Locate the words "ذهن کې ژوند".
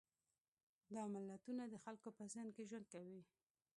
2.33-2.85